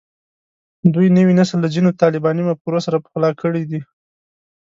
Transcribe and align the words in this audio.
دوی 0.93 1.07
نوی 1.17 1.33
نسل 1.39 1.57
له 1.63 1.67
ځینو 1.73 1.97
طالباني 2.01 2.41
مفکورو 2.49 2.79
سره 2.85 3.01
پخلا 3.03 3.29
کړی 3.41 3.63
دی 3.69 3.79